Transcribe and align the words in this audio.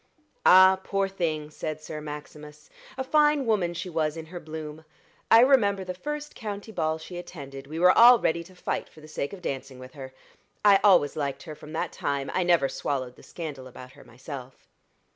"Ah, 0.47 0.79
poor 0.83 1.07
thing!" 1.07 1.51
said 1.51 1.79
Sir 1.79 2.01
Maximus. 2.01 2.71
"A 2.97 3.03
fine 3.03 3.45
woman 3.45 3.75
she 3.75 3.87
was 3.87 4.17
in 4.17 4.25
her 4.25 4.39
bloom. 4.39 4.83
I 5.29 5.41
remember 5.41 5.83
the 5.83 5.93
first 5.93 6.33
county 6.33 6.71
ball 6.71 6.97
she 6.97 7.19
attended 7.19 7.67
we 7.67 7.77
were 7.77 7.95
all 7.95 8.17
ready 8.17 8.43
to 8.45 8.55
fight 8.55 8.89
for 8.89 8.99
the 8.99 9.07
sake 9.07 9.31
of 9.31 9.43
dancing 9.43 9.77
with 9.77 9.93
her. 9.93 10.11
I 10.65 10.79
always 10.83 11.15
liked 11.15 11.43
her 11.43 11.53
from 11.53 11.73
that 11.73 11.91
time 11.91 12.31
I 12.33 12.41
never 12.41 12.67
swallowed 12.67 13.15
the 13.15 13.21
scandal 13.21 13.67
about 13.67 13.91
her 13.91 14.03
myself." 14.03 14.65